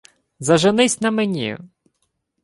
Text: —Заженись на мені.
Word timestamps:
—Заженись 0.39 1.01
на 1.01 1.11
мені. 1.11 1.57